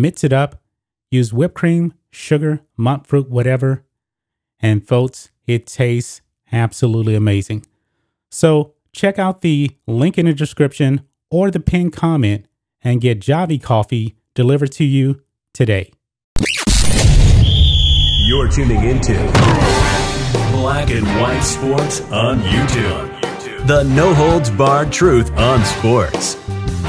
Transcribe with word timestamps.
mix 0.00 0.24
it 0.24 0.32
up, 0.32 0.60
use 1.10 1.32
whipped 1.32 1.54
cream, 1.54 1.94
sugar, 2.10 2.60
monk 2.76 3.06
fruit, 3.06 3.28
whatever. 3.28 3.84
And 4.60 4.86
folks, 4.86 5.30
it 5.46 5.66
tastes 5.66 6.20
absolutely 6.52 7.14
amazing. 7.14 7.66
So 8.30 8.74
check 8.92 9.18
out 9.18 9.40
the 9.40 9.70
link 9.86 10.18
in 10.18 10.26
the 10.26 10.32
description 10.32 11.02
or 11.30 11.50
the 11.50 11.60
pinned 11.60 11.92
comment 11.92 12.46
and 12.82 13.00
get 13.00 13.20
Javy 13.20 13.62
coffee 13.62 14.16
delivered 14.34 14.72
to 14.72 14.84
you 14.84 15.22
today. 15.52 15.92
You're 18.26 18.48
tuning 18.48 18.84
into 18.84 19.14
Black 20.52 20.90
and 20.90 21.06
White 21.20 21.40
Sports 21.40 22.00
on 22.12 22.40
YouTube. 22.40 23.66
The 23.66 23.84
no 23.84 24.14
holds 24.14 24.50
barred 24.50 24.92
truth 24.92 25.30
on 25.36 25.64
sports. 25.64 26.34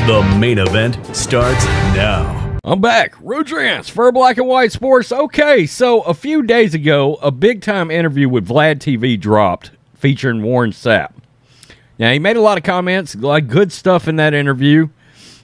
The 0.06 0.38
main 0.40 0.60
event 0.60 0.98
starts 1.16 1.66
now. 1.96 2.39
I'm 2.64 2.82
back. 2.82 3.16
Rudrance 3.16 3.90
for 3.90 4.12
Black 4.12 4.38
and 4.38 4.48
White 4.48 4.74
Sports. 4.74 5.14
Okay, 5.14 5.66
so 5.66 6.02
a 6.02 6.14
few 6.14 6.44
days 6.44 6.74
ago, 6.74 7.16
a 7.22 7.32
big 7.32 7.62
time 7.62 7.90
interview 7.90 8.28
with 8.28 8.50
Vlad 8.50 8.80
TV 8.80 9.18
dropped 9.18 9.72
featuring 9.96 10.44
Warren 10.44 10.72
Sapp. 10.72 11.14
Now, 11.98 12.12
he 12.12 12.20
made 12.20 12.36
a 12.36 12.42
lot 12.42 12.58
of 12.58 12.66
comments, 12.66 13.16
like 13.16 13.48
good 13.48 13.72
stuff 13.72 14.10
in 14.10 14.18
that 14.18 14.34
interview. 14.34 14.90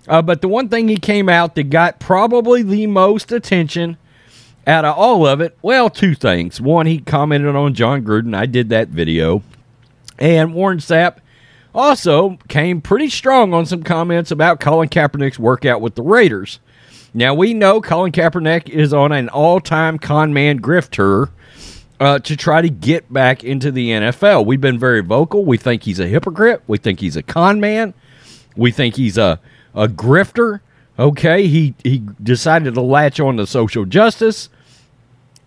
Uh, 0.09 0.21
but 0.21 0.41
the 0.41 0.49
one 0.49 0.67
thing 0.67 0.89
he 0.89 0.97
came 0.97 1.29
out 1.29 1.55
that 1.55 1.69
got 1.69 1.99
probably 1.99 2.61
the 2.61 2.85
most 2.87 3.31
attention 3.31 3.97
out 4.67 4.83
of 4.83 4.97
all 4.97 5.25
of 5.25 5.39
it, 5.39 5.57
well, 5.61 5.89
two 5.89 6.15
things. 6.15 6.59
One, 6.59 6.85
he 6.85 6.99
commented 6.99 7.55
on 7.55 7.73
Jon 7.73 8.03
Gruden. 8.03 8.35
I 8.35 8.45
did 8.45 8.67
that 8.69 8.89
video. 8.89 9.41
And 10.19 10.53
Warren 10.53 10.79
Sapp 10.79 11.17
also 11.73 12.37
came 12.49 12.81
pretty 12.81 13.09
strong 13.09 13.53
on 13.53 13.65
some 13.65 13.83
comments 13.83 14.31
about 14.31 14.59
Colin 14.59 14.89
Kaepernick's 14.89 15.39
workout 15.39 15.81
with 15.81 15.95
the 15.95 16.03
Raiders. 16.03 16.59
Now 17.15 17.33
we 17.33 17.53
know 17.53 17.79
Colin 17.79 18.11
Kaepernick 18.11 18.67
is 18.67 18.93
on 18.93 19.13
an 19.13 19.29
all-time 19.29 19.97
con 19.97 20.33
man 20.33 20.59
grifter 20.59 21.29
uh, 21.97 22.19
to 22.19 22.35
try 22.35 22.61
to 22.61 22.69
get 22.69 23.11
back 23.11 23.41
into 23.41 23.71
the 23.71 23.91
NFL. 23.91 24.45
We've 24.45 24.59
been 24.59 24.77
very 24.77 24.99
vocal. 25.01 25.45
We 25.45 25.55
think 25.55 25.83
he's 25.83 25.97
a 25.97 26.07
hypocrite. 26.07 26.61
We 26.67 26.77
think 26.77 26.99
he's 26.99 27.15
a 27.15 27.23
con 27.23 27.61
man. 27.61 27.93
We 28.57 28.69
think 28.69 28.97
he's 28.97 29.17
a 29.17 29.39
a 29.73 29.87
grifter. 29.87 30.59
Okay, 30.99 31.47
he 31.47 31.73
he 31.85 32.03
decided 32.21 32.73
to 32.73 32.81
latch 32.81 33.21
on 33.21 33.37
to 33.37 33.47
social 33.47 33.85
justice, 33.85 34.49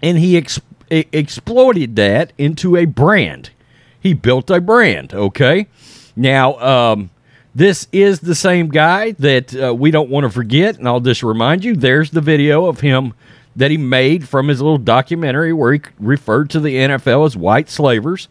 and 0.01 0.17
he 0.17 0.39
ex- 0.39 0.61
exploited 0.91 1.97
that 1.97 2.33
into 2.39 2.77
a 2.77 2.87
brand. 2.87 3.51
He 4.01 4.15
built 4.15 4.49
a 4.49 4.63
brand. 4.63 5.13
Okay, 5.13 5.67
now 6.17 6.55
um, 6.61 7.11
this 7.59 7.89
is 7.91 8.21
the 8.21 8.37
same 8.37 8.69
guy 8.69 9.11
that 9.19 9.53
uh, 9.57 9.75
we 9.75 9.91
don't 9.91 10.11
want 10.11 10.23
to 10.23 10.31
forget, 10.31 10.79
and 10.79 10.87
I'll 10.87 11.01
just 11.01 11.25
remind 11.25 11.65
you 11.65 11.75
there's 11.75 12.13
the 12.13 12.21
video 12.21 12.67
of 12.67 12.79
him 12.79 13.15
that 13.57 13.73
he 13.73 13.77
made 13.77 14.29
from 14.29 14.47
his 14.47 14.63
little 14.63 14.79
documentary 14.79 15.53
where 15.53 15.73
he 15.73 15.81
referred 15.99 16.51
to 16.51 16.61
the 16.61 16.77
NFL 16.77 17.27
as 17.27 17.37
white 17.37 17.69
slavers. 17.69 18.29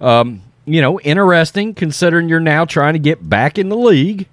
Um, 0.00 0.42
you 0.64 0.80
know, 0.80 1.00
interesting 1.00 1.74
considering 1.74 2.28
you're 2.28 2.38
now 2.38 2.64
trying 2.64 2.92
to 2.92 3.00
get 3.00 3.28
back 3.28 3.58
in 3.58 3.68
the 3.68 3.76
league. 3.76 4.28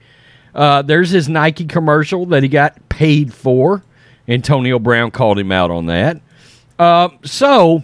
Uh, 0.53 0.83
there's 0.83 1.09
his 1.09 1.27
Nike 1.27 1.65
commercial 1.65 2.27
that 2.27 2.43
he 2.43 2.49
got 2.49 2.87
paid 2.87 3.33
for. 3.33 3.81
Antonio 4.27 4.77
Brown 4.77 5.09
called 5.09 5.39
him 5.39 5.51
out 5.51 5.71
on 5.71 5.87
that. 5.87 6.21
Uh, 6.77 7.09
so, 7.23 7.81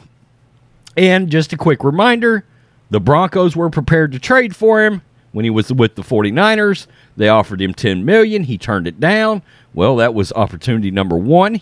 and 0.96 1.32
just 1.32 1.54
a 1.54 1.58
quick 1.58 1.84
reminder 1.84 2.46
the 2.92 3.00
Broncos 3.00 3.56
were 3.56 3.72
prepared 3.72 4.12
to 4.12 4.20
trade 4.20 4.56
for 4.56 4.86
him 4.86 5.02
when 5.32 5.46
he 5.46 5.50
was 5.50 5.72
with 5.72 5.96
the 5.96 6.02
49ers. 6.02 6.88
They 7.18 7.30
offered 7.30 7.62
him 7.62 7.74
10 7.74 8.06
million, 8.06 8.44
he 8.44 8.58
turned 8.58 8.88
it 8.88 9.00
down. 9.00 9.42
Well, 9.74 9.96
that 9.98 10.14
was 10.14 10.32
opportunity 10.34 10.92
number 10.92 11.18
1. 11.18 11.62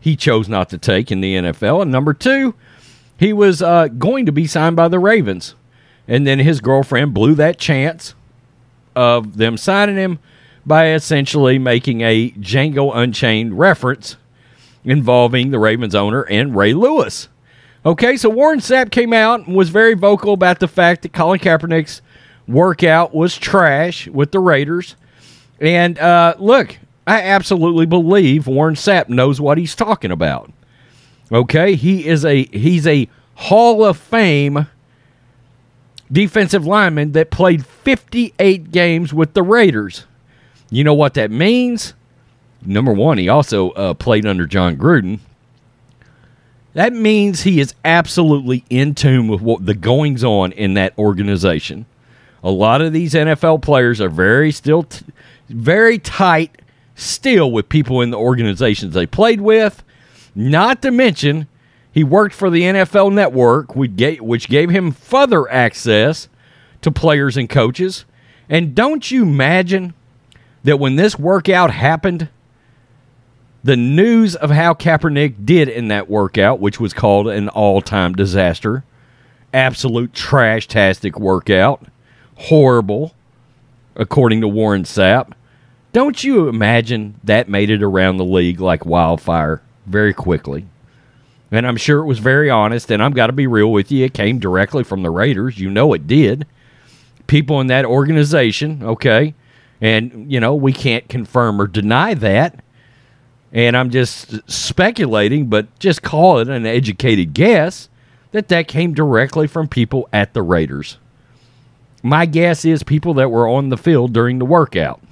He 0.00 0.16
chose 0.16 0.48
not 0.48 0.68
to 0.70 0.78
take 0.78 1.10
in 1.10 1.20
the 1.20 1.34
NFL 1.34 1.82
and 1.82 1.90
number 1.90 2.14
2, 2.14 2.54
he 3.18 3.32
was 3.32 3.60
uh, 3.60 3.88
going 3.88 4.26
to 4.26 4.32
be 4.32 4.46
signed 4.46 4.76
by 4.76 4.88
the 4.88 4.98
Ravens. 4.98 5.54
And 6.06 6.26
then 6.26 6.38
his 6.38 6.60
girlfriend 6.60 7.12
blew 7.12 7.34
that 7.34 7.58
chance 7.58 8.14
of 8.94 9.36
them 9.36 9.56
signing 9.56 9.96
him 9.96 10.18
by 10.64 10.92
essentially 10.92 11.58
making 11.58 12.00
a 12.02 12.30
Django 12.32 12.94
Unchained 12.94 13.58
reference 13.58 14.16
involving 14.84 15.50
the 15.50 15.58
Ravens 15.58 15.94
owner 15.94 16.22
and 16.22 16.56
Ray 16.56 16.74
Lewis. 16.74 17.28
Okay, 17.84 18.16
so 18.16 18.28
Warren 18.28 18.58
Sapp 18.58 18.90
came 18.90 19.12
out 19.12 19.46
and 19.46 19.56
was 19.56 19.70
very 19.70 19.94
vocal 19.94 20.34
about 20.34 20.60
the 20.60 20.68
fact 20.68 21.02
that 21.02 21.12
Colin 21.12 21.40
Kaepernick's 21.40 22.02
workout 22.48 23.14
was 23.14 23.36
trash 23.36 24.08
with 24.08 24.32
the 24.32 24.40
Raiders. 24.40 24.96
And 25.60 25.98
uh, 25.98 26.34
look, 26.38 26.78
I 27.06 27.22
absolutely 27.22 27.86
believe 27.86 28.46
Warren 28.46 28.74
Sapp 28.74 29.08
knows 29.08 29.40
what 29.40 29.58
he's 29.58 29.74
talking 29.74 30.10
about. 30.10 30.52
Okay, 31.30 31.74
he 31.74 32.06
is 32.06 32.24
a 32.24 32.44
he's 32.44 32.86
a 32.86 33.08
Hall 33.34 33.84
of 33.84 33.98
Fame 33.98 34.66
defensive 36.10 36.66
lineman 36.66 37.12
that 37.12 37.30
played 37.30 37.66
58 37.66 38.72
games 38.72 39.12
with 39.12 39.34
the 39.34 39.42
Raiders. 39.42 40.06
You 40.70 40.84
know 40.84 40.94
what 40.94 41.14
that 41.14 41.30
means? 41.30 41.94
Number 42.64 42.92
one, 42.92 43.18
he 43.18 43.28
also 43.28 43.70
uh, 43.70 43.94
played 43.94 44.26
under 44.26 44.46
Jon 44.46 44.76
Gruden. 44.76 45.20
That 46.74 46.92
means 46.92 47.42
he 47.42 47.60
is 47.60 47.74
absolutely 47.84 48.64
in 48.68 48.94
tune 48.94 49.28
with 49.28 49.40
what 49.40 49.66
the 49.66 49.74
goings 49.74 50.24
on 50.24 50.52
in 50.52 50.74
that 50.74 50.96
organization. 50.98 51.86
A 52.42 52.50
lot 52.50 52.80
of 52.80 52.92
these 52.92 53.14
NFL 53.14 53.62
players 53.62 54.00
are 54.00 54.08
very 54.08 54.52
still 54.52 54.84
t- 54.84 55.04
very 55.48 55.98
tight 55.98 56.62
still 56.94 57.50
with 57.50 57.68
people 57.68 58.00
in 58.00 58.10
the 58.10 58.18
organizations 58.18 58.94
they 58.94 59.06
played 59.06 59.40
with. 59.40 59.82
Not 60.34 60.82
to 60.82 60.90
mention, 60.90 61.48
he 61.90 62.04
worked 62.04 62.34
for 62.34 62.50
the 62.50 62.62
NFL 62.62 63.12
Network, 63.12 63.74
which 63.74 64.48
gave 64.48 64.70
him 64.70 64.92
further 64.92 65.50
access 65.50 66.28
to 66.82 66.92
players 66.92 67.36
and 67.36 67.48
coaches. 67.48 68.04
And 68.48 68.74
don't 68.74 69.10
you 69.10 69.22
imagine 69.22 69.94
that 70.64 70.78
when 70.78 70.96
this 70.96 71.18
workout 71.18 71.70
happened, 71.70 72.28
the 73.64 73.76
news 73.76 74.36
of 74.36 74.50
how 74.50 74.74
Kaepernick 74.74 75.44
did 75.44 75.68
in 75.68 75.88
that 75.88 76.08
workout, 76.08 76.60
which 76.60 76.78
was 76.78 76.92
called 76.92 77.28
an 77.28 77.48
all 77.48 77.82
time 77.82 78.12
disaster, 78.12 78.84
absolute 79.52 80.12
trash 80.12 80.68
tastic 80.68 81.18
workout 81.18 81.86
horrible, 82.38 83.14
according 83.96 84.40
to 84.40 84.48
Warren 84.48 84.84
Sapp. 84.84 85.32
Don't 85.92 86.22
you 86.22 86.48
imagine 86.48 87.20
that 87.24 87.48
made 87.48 87.70
it 87.70 87.82
around 87.82 88.16
the 88.16 88.24
league 88.24 88.60
like 88.60 88.86
wildfire 88.86 89.62
very 89.86 90.14
quickly? 90.14 90.66
And 91.50 91.66
I'm 91.66 91.76
sure 91.76 92.00
it 92.00 92.06
was 92.06 92.18
very 92.18 92.50
honest, 92.50 92.90
and 92.90 93.02
I've 93.02 93.14
got 93.14 93.28
to 93.28 93.32
be 93.32 93.46
real 93.46 93.72
with 93.72 93.90
you. 93.90 94.04
It 94.04 94.14
came 94.14 94.38
directly 94.38 94.84
from 94.84 95.02
the 95.02 95.10
Raiders. 95.10 95.58
You 95.58 95.70
know 95.70 95.92
it 95.94 96.06
did. 96.06 96.46
People 97.26 97.60
in 97.60 97.68
that 97.68 97.86
organization, 97.86 98.82
okay? 98.82 99.34
And, 99.80 100.30
you 100.30 100.40
know, 100.40 100.54
we 100.54 100.72
can't 100.72 101.08
confirm 101.08 101.60
or 101.60 101.66
deny 101.66 102.14
that. 102.14 102.62
And 103.50 103.76
I'm 103.76 103.88
just 103.88 104.38
speculating, 104.50 105.46
but 105.46 105.78
just 105.78 106.02
call 106.02 106.38
it 106.38 106.48
an 106.48 106.66
educated 106.66 107.32
guess 107.32 107.88
that 108.32 108.48
that 108.48 108.68
came 108.68 108.92
directly 108.92 109.46
from 109.46 109.68
people 109.68 110.06
at 110.12 110.34
the 110.34 110.42
Raiders. 110.42 110.98
My 112.08 112.24
guess 112.24 112.64
is 112.64 112.82
people 112.82 113.12
that 113.14 113.30
were 113.30 113.46
on 113.46 113.68
the 113.68 113.76
field 113.76 114.14
during 114.14 114.38
the 114.38 114.46
workout. 114.46 115.02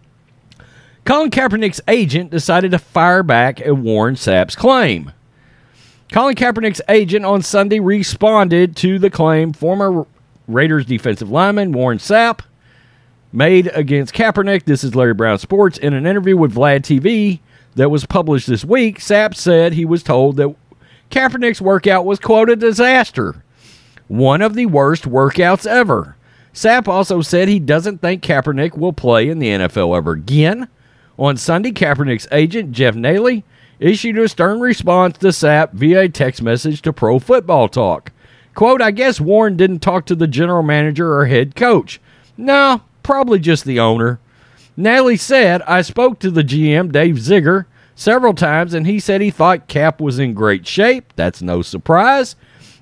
Colin 1.04 1.30
Kaepernick's 1.30 1.82
agent 1.86 2.30
decided 2.30 2.70
to 2.70 2.78
fire 2.78 3.22
back 3.22 3.60
at 3.60 3.76
Warren 3.76 4.14
Sapp's 4.14 4.56
claim. 4.56 5.12
Colin 6.10 6.34
Kaepernick's 6.34 6.80
agent 6.88 7.26
on 7.26 7.42
Sunday 7.42 7.80
responded 7.80 8.76
to 8.76 8.98
the 8.98 9.10
claim 9.10 9.52
former 9.52 10.06
Raiders 10.48 10.86
defensive 10.86 11.30
lineman 11.30 11.72
Warren 11.72 11.98
Sapp 11.98 12.40
made 13.30 13.66
against 13.74 14.14
Kaepernick. 14.14 14.64
This 14.64 14.82
is 14.82 14.94
Larry 14.94 15.12
Brown 15.12 15.38
Sports. 15.38 15.76
In 15.76 15.92
an 15.92 16.06
interview 16.06 16.38
with 16.38 16.54
Vlad 16.54 16.80
TV 16.80 17.40
that 17.74 17.90
was 17.90 18.06
published 18.06 18.46
this 18.46 18.64
week, 18.64 19.00
Sapp 19.00 19.34
said 19.34 19.74
he 19.74 19.84
was 19.84 20.02
told 20.02 20.36
that 20.36 20.56
Kaepernick's 21.10 21.60
workout 21.60 22.06
was, 22.06 22.18
quote, 22.18 22.48
a 22.48 22.56
disaster. 22.56 23.44
One 24.08 24.40
of 24.40 24.54
the 24.54 24.64
worst 24.64 25.04
workouts 25.04 25.66
ever. 25.66 26.16
Sapp 26.56 26.88
also 26.88 27.20
said 27.20 27.48
he 27.48 27.60
doesn't 27.60 28.00
think 28.00 28.22
Kaepernick 28.22 28.78
will 28.78 28.94
play 28.94 29.28
in 29.28 29.40
the 29.40 29.48
NFL 29.50 29.94
ever 29.94 30.12
again. 30.12 30.68
On 31.18 31.36
Sunday, 31.36 31.70
Kaepernick's 31.70 32.26
agent, 32.32 32.72
Jeff 32.72 32.94
Nalley, 32.94 33.42
issued 33.78 34.16
a 34.16 34.26
stern 34.26 34.60
response 34.60 35.18
to 35.18 35.26
Sapp 35.26 35.74
via 35.74 36.08
text 36.08 36.40
message 36.40 36.80
to 36.80 36.94
Pro 36.94 37.18
Football 37.18 37.68
Talk. 37.68 38.10
Quote, 38.54 38.80
I 38.80 38.90
guess 38.90 39.20
Warren 39.20 39.58
didn't 39.58 39.80
talk 39.80 40.06
to 40.06 40.14
the 40.14 40.26
general 40.26 40.62
manager 40.62 41.12
or 41.12 41.26
head 41.26 41.54
coach. 41.54 42.00
No, 42.38 42.80
probably 43.02 43.38
just 43.38 43.66
the 43.66 43.78
owner. 43.78 44.18
Nalley 44.78 45.20
said, 45.20 45.60
I 45.62 45.82
spoke 45.82 46.18
to 46.20 46.30
the 46.30 46.42
GM, 46.42 46.90
Dave 46.90 47.20
Ziegler, 47.20 47.66
several 47.94 48.32
times, 48.32 48.72
and 48.72 48.86
he 48.86 48.98
said 48.98 49.20
he 49.20 49.30
thought 49.30 49.68
Cap 49.68 50.00
was 50.00 50.18
in 50.18 50.32
great 50.32 50.66
shape. 50.66 51.12
That's 51.16 51.42
no 51.42 51.60
surprise. 51.60 52.34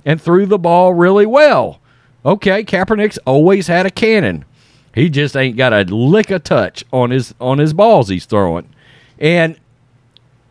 And 0.05 0.23
threw 0.23 0.47
the 0.47 0.59
ball 0.61 0.95
really 0.95 1.27
well. 1.27 1.81
Okay, 2.25 2.65
Kaepernick's 2.65 3.19
always 3.27 3.67
had 3.67 3.87
a 3.87 3.91
cannon. 3.91 4.45
He 4.95 5.11
just 5.11 5.37
ain't 5.37 5.57
got 5.57 5.73
a 5.73 5.83
lick 5.83 6.31
of 6.31 6.45
touch 6.45 6.85
on 6.93 7.11
his 7.11 7.35
on 7.41 7.59
his 7.59 7.73
balls 7.73 8.09
he's 8.09 8.25
throwing. 8.25 8.69
And 9.19 9.59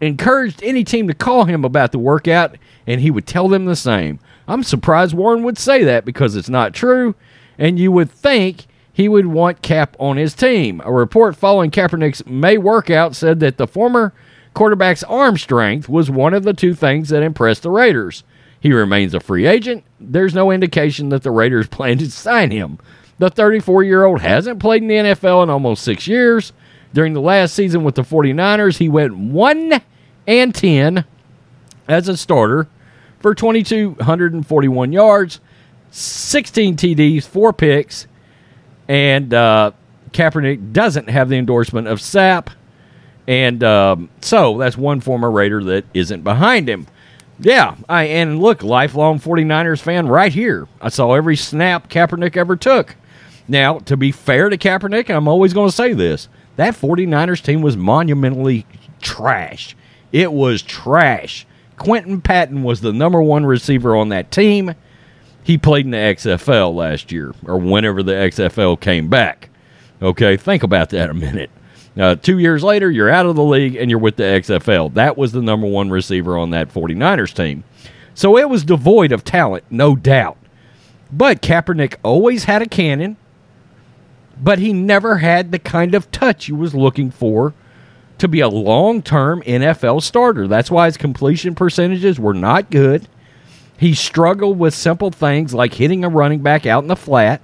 encouraged 0.02 0.62
any 0.62 0.84
team 0.84 1.08
to 1.08 1.14
call 1.14 1.46
him 1.46 1.64
about 1.64 1.92
the 1.92 2.00
workout, 2.00 2.58
and 2.86 3.02
he 3.02 3.10
would 3.10 3.26
tell 3.26 3.48
them 3.48 3.66
the 3.66 3.76
same. 3.76 4.20
I'm 4.48 4.64
surprised 4.64 5.14
Warren 5.16 5.44
would 5.44 5.58
say 5.58 5.84
that 5.84 6.06
because 6.06 6.36
it's 6.36 6.50
not 6.50 6.74
true, 6.74 7.16
and 7.58 7.80
you 7.80 7.92
would 7.92 8.12
think 8.12 8.66
he 8.92 9.08
would 9.08 9.28
want 9.28 9.62
Cap 9.62 9.96
on 9.98 10.18
his 10.18 10.34
team. 10.34 10.82
A 10.84 10.92
report 10.92 11.36
following 11.36 11.72
Kaepernick's 11.72 12.26
May 12.26 12.58
workout 12.58 13.16
said 13.16 13.40
that 13.40 13.58
the 13.58 13.66
former 13.66 14.14
quarterback's 14.54 15.04
arm 15.04 15.38
strength 15.38 15.90
was 15.90 16.12
one 16.12 16.34
of 16.34 16.44
the 16.44 16.54
two 16.54 16.76
things 16.76 17.10
that 17.10 17.24
impressed 17.24 17.64
the 17.64 17.72
Raiders. 17.72 18.24
He 18.64 18.72
remains 18.72 19.14
a 19.14 19.20
free 19.20 19.46
agent. 19.46 19.84
There's 20.00 20.34
no 20.34 20.50
indication 20.50 21.10
that 21.10 21.22
the 21.22 21.32
Raiders 21.32 21.68
plan 21.72 21.98
to 21.98 22.10
sign 22.10 22.50
him. 22.50 22.80
The 23.20 23.30
34 23.30 23.84
year 23.84 24.06
old 24.06 24.22
hasn't 24.22 24.60
played 24.60 24.82
in 24.82 24.88
the 24.88 24.96
NFL 24.96 25.44
in 25.44 25.50
almost 25.50 25.84
six 25.84 26.08
years. 26.08 26.54
During 26.94 27.14
the 27.14 27.20
last 27.20 27.54
season 27.56 27.84
with 27.84 27.96
the 27.96 28.04
49ers, 28.04 28.78
he 28.78 28.88
went 28.88 29.18
1 29.18 29.82
and 30.28 30.56
10 30.56 31.04
as 31.90 32.08
a 32.08 32.16
starter 32.16 32.70
for 33.20 33.36
2,241 33.36 34.94
yards, 34.94 35.42
16 35.92 36.78
TDs, 36.78 37.26
four 37.26 37.52
picks, 37.52 38.08
and 38.88 39.34
uh, 39.34 39.72
Kaepernick 40.12 40.72
doesn't 40.72 41.10
have 41.10 41.28
the 41.28 41.38
endorsement 41.38 41.88
of 41.88 42.00
Sapp. 42.00 42.48
And 43.28 43.62
um, 43.64 44.10
so 44.22 44.58
that's 44.58 44.78
one 44.78 45.02
former 45.02 45.32
Raider 45.32 45.64
that 45.66 45.86
isn't 45.94 46.24
behind 46.24 46.70
him. 46.70 46.88
Yeah, 47.40 47.76
I 47.90 48.04
and 48.06 48.40
look, 48.40 48.64
lifelong 48.64 49.20
49ers 49.20 49.82
fan 49.82 50.08
right 50.08 50.32
here. 50.32 50.68
I 50.82 50.90
saw 50.90 51.14
every 51.14 51.36
snap 51.36 51.90
Kaepernick 51.90 52.38
ever 52.38 52.56
took. 52.56 52.96
Now, 53.48 53.80
to 53.80 53.98
be 53.98 54.12
fair 54.12 54.50
to 54.50 54.58
Kaepernick, 54.58 55.10
I'm 55.10 55.28
always 55.28 55.54
going 55.54 55.70
to 55.70 55.76
say 55.76 55.94
this 55.94 56.30
that 56.56 56.76
49ers 56.76 57.42
team 57.42 57.62
was 57.62 57.76
monumentally 57.76 58.66
trash. 59.02 59.76
It 60.12 60.32
was 60.32 60.62
trash. 60.62 61.48
Quinton 61.78 62.22
Patton 62.22 62.64
was 62.64 62.82
the 62.82 62.94
number 62.94 63.22
one 63.22 63.46
receiver 63.46 63.96
on 63.96 64.10
that 64.10 64.32
team. 64.32 64.76
He 65.44 65.58
played 65.58 65.86
in 65.86 65.92
the 65.92 65.98
XFL 65.98 66.74
last 66.74 67.12
year, 67.12 67.34
or 67.46 67.58
whenever 67.58 68.02
the 68.04 68.14
XFL 68.14 68.80
came 68.80 69.10
back. 69.10 69.50
Okay, 70.02 70.38
think 70.38 70.64
about 70.64 70.90
that 70.92 71.10
a 71.10 71.14
minute. 71.14 71.50
Uh, 71.98 72.16
two 72.16 72.40
years 72.40 72.64
later, 72.64 72.90
you're 72.90 73.10
out 73.10 73.26
of 73.26 73.36
the 73.36 73.44
league 73.44 73.76
and 73.76 73.90
you're 73.90 74.00
with 74.00 74.16
the 74.16 74.24
XFL. 74.24 74.94
That 74.94 75.18
was 75.18 75.32
the 75.32 75.42
number 75.42 75.68
one 75.68 75.90
receiver 75.90 76.38
on 76.38 76.50
that 76.50 76.74
49ers 76.74 77.34
team. 77.34 77.64
So 78.16 78.38
it 78.38 78.50
was 78.50 78.64
devoid 78.64 79.12
of 79.12 79.24
talent, 79.24 79.64
no 79.70 79.96
doubt. 79.96 80.38
But 81.12 81.42
Kaepernick 81.42 81.96
always 82.04 82.46
had 82.46 82.62
a 82.62 82.68
cannon, 82.68 83.18
but 84.42 84.60
he 84.60 84.74
never 84.74 85.18
had 85.18 85.52
the 85.52 85.60
kind 85.60 85.94
of 85.94 86.10
touch 86.12 86.46
he 86.46 86.52
was 86.52 86.74
looking 86.74 87.12
for 87.12 87.54
to 88.18 88.28
be 88.28 88.40
a 88.40 88.48
long 88.48 89.02
term 89.02 89.42
NFL 89.44 90.02
starter. 90.02 90.48
That's 90.48 90.72
why 90.72 90.86
his 90.86 90.98
completion 90.98 91.54
percentages 91.54 92.20
were 92.20 92.34
not 92.34 92.72
good. 92.72 93.08
He 93.78 93.94
struggled 93.94 94.58
with 94.58 94.74
simple 94.74 95.12
things 95.12 95.54
like 95.54 95.74
hitting 95.74 96.04
a 96.04 96.10
running 96.10 96.42
back 96.42 96.66
out 96.66 96.84
in 96.84 96.88
the 96.88 96.96
flat. 96.96 97.42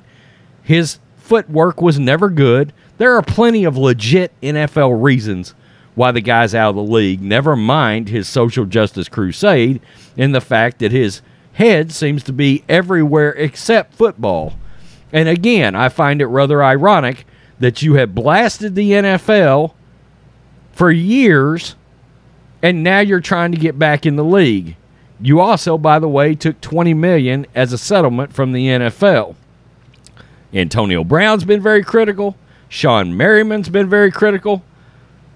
His 0.64 1.00
footwork 1.18 1.82
was 1.82 2.00
never 2.00 2.30
good. 2.30 2.74
There 3.00 3.16
are 3.16 3.22
plenty 3.22 3.64
of 3.64 3.78
legit 3.78 4.34
NFL 4.42 5.02
reasons 5.02 5.56
why 5.96 6.12
the 6.12 6.20
guy's 6.22 6.54
out 6.54 6.72
of 6.72 6.76
the 6.76 6.84
league, 6.84 7.22
never 7.22 7.56
mind 7.56 8.10
his 8.10 8.28
social 8.28 8.66
justice 8.66 9.08
crusade 9.08 9.82
and 10.18 10.36
the 10.36 10.42
fact 10.42 10.80
that 10.80 10.92
his 10.92 11.22
head 11.54 11.94
seems 11.94 12.24
to 12.24 12.34
be 12.34 12.64
everywhere 12.68 13.32
except 13.32 13.96
football. 13.96 14.54
And 15.14 15.30
again, 15.30 15.76
I 15.76 15.88
find 15.88 16.22
it 16.22 16.28
rather 16.28 16.62
ironic 16.62 17.26
that 17.58 17.82
you 17.82 17.94
have 17.94 18.14
blasted 18.14 18.76
the 18.76 18.92
NFL 18.92 19.74
for 20.74 20.92
years 20.92 21.78
and 22.62 22.84
now 22.84 23.00
you're 23.00 23.22
trying 23.22 23.54
to 23.54 23.58
get 23.58 23.80
back 23.80 24.06
in 24.06 24.18
the 24.18 24.26
league. 24.26 24.76
You 25.22 25.40
also, 25.40 25.78
by 25.78 26.00
the 26.00 26.10
way, 26.10 26.36
took 26.36 26.60
20 26.60 26.94
million 26.96 27.48
as 27.56 27.72
a 27.72 27.78
settlement 27.78 28.34
from 28.34 28.52
the 28.52 28.68
NFL. 28.68 29.36
Antonio 30.54 31.06
Brown's 31.06 31.46
been 31.46 31.62
very 31.62 31.84
critical. 31.84 32.36
Shawne 32.70 33.14
Merriman's 33.14 33.70
been 33.70 33.90
very 33.90 34.12
critical, 34.12 34.64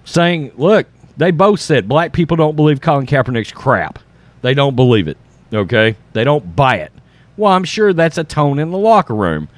saying, 0.06 0.52
look, 0.56 0.88
they 1.18 1.32
both 1.32 1.60
said 1.60 1.88
black 1.88 2.14
people 2.14 2.38
don't 2.38 2.56
believe 2.56 2.82
Colin 2.82 3.06
Kaepernick's 3.06 3.52
crap. 3.52 4.00
They 4.42 4.54
don't 4.54 4.76
believe 4.76 5.08
it. 5.08 5.18
Okay? 5.54 5.96
They 6.14 6.24
don't 6.24 6.56
buy 6.56 6.78
it. 6.78 6.92
Well, 7.38 7.52
I'm 7.52 7.64
sure 7.64 7.94
that's 7.94 8.18
a 8.18 8.24
tone 8.24 8.60
in 8.60 8.72
the 8.72 8.78
locker 8.78 9.16
room. 9.16 9.50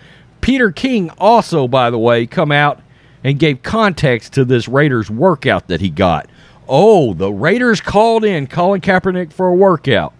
Peter 0.42 0.72
King 0.72 1.10
also, 1.18 1.68
by 1.68 1.90
the 1.90 1.98
way, 2.00 2.26
come 2.26 2.52
out 2.52 2.82
and 3.24 3.40
gave 3.40 3.64
context 3.64 4.34
to 4.34 4.46
this 4.46 4.68
Raiders 4.68 5.10
workout 5.10 5.68
that 5.68 5.82
he 5.82 5.90
got. 5.90 6.30
Oh, 6.68 7.14
the 7.14 7.32
Raiders 7.32 7.82
called 7.82 8.24
in 8.24 8.48
Colin 8.48 8.82
Kaepernick 8.82 9.34
for 9.34 9.48
a 9.48 9.56
workout. 9.56 10.14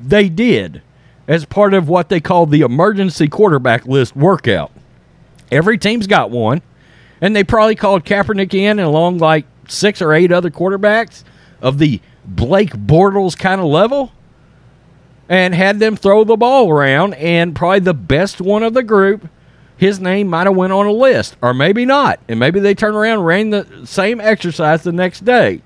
They 0.00 0.28
did 0.28 0.82
as 1.28 1.44
part 1.44 1.74
of 1.74 1.88
what 1.88 2.08
they 2.08 2.20
called 2.20 2.50
the 2.50 2.62
emergency 2.62 3.28
quarterback 3.28 3.86
list 3.86 4.16
workout. 4.16 4.71
Every 5.52 5.78
team's 5.78 6.06
got 6.06 6.30
one. 6.30 6.62
And 7.20 7.36
they 7.36 7.44
probably 7.44 7.76
called 7.76 8.04
Kaepernick 8.04 8.52
in 8.54 8.80
along 8.80 9.18
like 9.18 9.44
six 9.68 10.02
or 10.02 10.12
eight 10.12 10.32
other 10.32 10.50
quarterbacks 10.50 11.22
of 11.60 11.78
the 11.78 12.00
Blake 12.24 12.72
Bortles 12.72 13.38
kind 13.38 13.60
of 13.60 13.68
level 13.68 14.10
and 15.28 15.54
had 15.54 15.78
them 15.78 15.94
throw 15.94 16.24
the 16.24 16.36
ball 16.36 16.68
around. 16.68 17.14
And 17.14 17.54
probably 17.54 17.80
the 17.80 17.94
best 17.94 18.40
one 18.40 18.64
of 18.64 18.74
the 18.74 18.82
group 18.82 19.28
his 19.76 20.00
name 20.00 20.28
might 20.28 20.46
have 20.46 20.56
went 20.56 20.72
on 20.72 20.86
a 20.86 20.92
list 20.92 21.36
or 21.42 21.54
maybe 21.54 21.84
not. 21.84 22.18
And 22.28 22.40
maybe 22.40 22.58
they 22.58 22.74
turn 22.74 22.94
around 22.94 23.18
and 23.18 23.26
ran 23.26 23.50
the 23.50 23.66
same 23.84 24.20
exercise 24.20 24.82
the 24.82 24.92
next 24.92 25.24
day. 25.24 25.62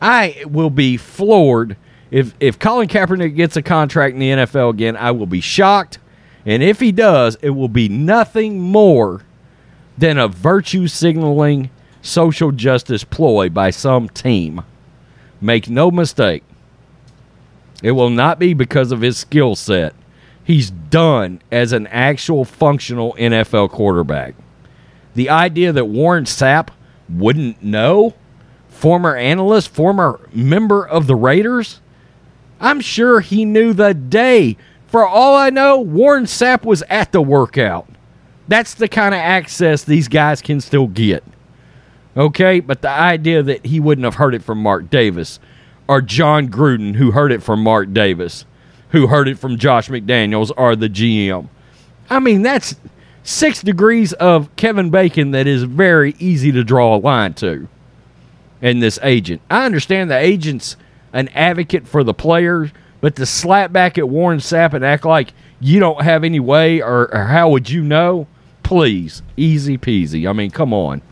I 0.00 0.44
will 0.46 0.70
be 0.70 0.96
floored 0.96 1.76
if 2.10 2.34
if 2.38 2.58
colin 2.58 2.86
kaepernick 2.86 3.34
gets 3.34 3.56
a 3.56 3.62
contract 3.62 4.12
in 4.12 4.20
the 4.20 4.30
nfl 4.30 4.70
again. 4.70 4.96
I 4.96 5.10
will 5.10 5.26
be 5.26 5.40
shocked 5.40 5.98
and 6.46 6.62
if 6.62 6.80
he 6.80 6.90
does 6.90 7.36
it 7.42 7.50
will 7.50 7.68
be 7.68 7.88
nothing 7.88 8.58
more 8.58 9.22
than 9.98 10.16
a 10.16 10.28
virtue 10.28 10.86
signaling 10.86 11.68
social 12.00 12.52
justice 12.52 13.04
ploy 13.04 13.50
by 13.50 13.68
some 13.68 14.08
team 14.08 14.62
make 15.40 15.68
no 15.68 15.90
mistake 15.90 16.42
it 17.82 17.90
will 17.90 18.08
not 18.08 18.38
be 18.38 18.54
because 18.54 18.90
of 18.90 19.02
his 19.02 19.18
skill 19.18 19.54
set 19.54 19.94
he's 20.46 20.70
done 20.70 21.42
as 21.50 21.72
an 21.72 21.86
actual 21.88 22.44
functional 22.44 23.14
NFL 23.18 23.70
quarterback. 23.70 24.34
The 25.14 25.28
idea 25.28 25.72
that 25.72 25.86
Warren 25.86 26.24
Sapp 26.24 26.68
wouldn't 27.08 27.62
know, 27.62 28.14
former 28.68 29.16
analyst, 29.16 29.68
former 29.68 30.20
member 30.32 30.86
of 30.86 31.06
the 31.06 31.16
Raiders, 31.16 31.80
I'm 32.60 32.80
sure 32.80 33.20
he 33.20 33.44
knew 33.44 33.72
the 33.72 33.92
day. 33.92 34.56
For 34.96 35.06
all 35.06 35.36
I 35.36 35.50
know, 35.50 35.78
Warren 35.78 36.24
Sapp 36.24 36.64
was 36.64 36.82
at 36.88 37.12
the 37.12 37.20
workout. 37.20 37.86
That's 38.48 38.72
the 38.72 38.88
kind 38.88 39.14
of 39.14 39.18
access 39.18 39.84
these 39.84 40.08
guys 40.08 40.40
can 40.40 40.58
still 40.58 40.86
get. 40.86 41.22
Okay, 42.16 42.60
but 42.60 42.80
the 42.80 42.88
idea 42.88 43.42
that 43.42 43.66
he 43.66 43.78
wouldn't 43.78 44.06
have 44.06 44.14
heard 44.14 44.34
it 44.34 44.42
from 44.42 44.62
Mark 44.62 44.88
Davis 44.88 45.38
or 45.86 46.00
Jon 46.00 46.48
Gruden, 46.48 46.94
who 46.94 47.10
heard 47.10 47.30
it 47.30 47.42
from 47.42 47.62
Mark 47.62 47.92
Davis 47.92 48.46
who 48.88 49.08
heard 49.08 49.28
it 49.28 49.38
from 49.38 49.58
Josh 49.58 49.90
McDaniels 49.90 50.50
are 50.56 50.74
the 50.74 50.88
GM. 50.88 51.50
I 52.08 52.18
mean, 52.18 52.40
that's 52.40 52.76
six 53.22 53.60
degrees 53.60 54.14
of 54.14 54.48
Kevin 54.56 54.88
Bacon 54.88 55.32
that 55.32 55.46
is 55.46 55.64
very 55.64 56.14
easy 56.18 56.52
to 56.52 56.64
draw 56.64 56.96
a 56.96 56.98
line 56.98 57.34
to 57.34 57.68
in 58.62 58.80
this 58.80 58.98
agent. 59.02 59.42
I 59.50 59.66
understand 59.66 60.10
the 60.10 60.16
agent's 60.16 60.78
an 61.12 61.28
advocate 61.34 61.86
for 61.86 62.02
the 62.02 62.14
players, 62.14 62.70
but 63.06 63.14
to 63.14 63.24
slap 63.24 63.70
back 63.70 63.98
at 63.98 64.08
Warren 64.08 64.40
Sapp 64.40 64.72
and 64.72 64.84
act 64.84 65.04
like 65.04 65.32
you 65.60 65.78
don't 65.78 66.02
have 66.02 66.24
any 66.24 66.40
way 66.40 66.82
or, 66.82 67.14
or 67.14 67.26
how 67.26 67.48
would 67.50 67.70
you 67.70 67.84
know? 67.84 68.26
Please, 68.64 69.22
easy 69.36 69.78
peasy. 69.78 70.28
I 70.28 70.32
mean, 70.32 70.50
come 70.50 70.74
on, 70.74 71.02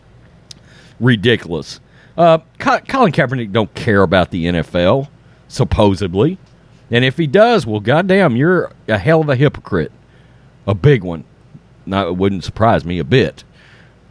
ridiculous. 0.99 1.79
Uh, 2.17 2.39
Colin 2.59 3.13
Kaepernick 3.13 3.53
don't 3.53 3.73
care 3.75 4.01
about 4.01 4.31
the 4.31 4.43
NFL, 4.43 5.07
supposedly, 5.47 6.37
and 6.91 7.05
if 7.05 7.15
he 7.15 7.27
does, 7.27 7.65
well, 7.65 7.79
goddamn, 7.79 8.35
you're 8.35 8.73
a 8.89 8.97
hell 8.97 9.21
of 9.21 9.29
a 9.29 9.37
hypocrite, 9.37 9.93
a 10.67 10.75
big 10.75 11.01
one. 11.01 11.23
Not, 11.85 12.07
it 12.07 12.17
wouldn't 12.17 12.43
surprise 12.43 12.83
me 12.83 12.99
a 12.99 13.05
bit. 13.05 13.45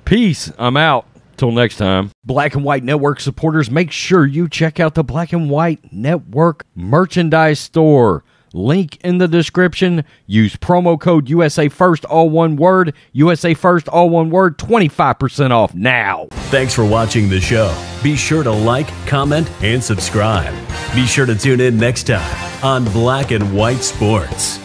Peace. 0.06 0.50
I'm 0.56 0.78
out. 0.78 1.06
Till 1.36 1.52
next 1.52 1.76
time. 1.76 2.10
Black 2.24 2.54
and 2.54 2.64
White 2.64 2.84
Network 2.84 3.20
supporters, 3.20 3.70
make 3.70 3.90
sure 3.90 4.24
you 4.26 4.48
check 4.48 4.78
out 4.78 4.94
the 4.94 5.04
Black 5.04 5.32
and 5.32 5.50
White 5.50 5.92
Network 5.92 6.66
merchandise 6.74 7.60
store. 7.60 8.24
Link 8.54 8.98
in 9.02 9.18
the 9.18 9.26
description. 9.26 10.04
Use 10.26 10.54
promo 10.56 10.98
code 10.98 11.28
USA 11.28 11.68
First, 11.68 12.04
all 12.04 12.30
one 12.30 12.54
word. 12.54 12.94
USA 13.12 13.52
First, 13.52 13.88
all 13.88 14.08
one 14.08 14.30
word. 14.30 14.58
25% 14.58 15.50
off 15.50 15.74
now. 15.74 16.28
Thanks 16.50 16.72
for 16.72 16.84
watching 16.84 17.28
the 17.28 17.40
show. 17.40 17.76
Be 18.02 18.14
sure 18.14 18.44
to 18.44 18.52
like, 18.52 18.86
comment, 19.06 19.50
and 19.60 19.82
subscribe. 19.82 20.54
Be 20.94 21.04
sure 21.04 21.26
to 21.26 21.34
tune 21.34 21.60
in 21.60 21.76
next 21.76 22.04
time 22.04 22.64
on 22.64 22.84
Black 22.92 23.32
and 23.32 23.54
White 23.56 23.82
Sports. 23.82 24.63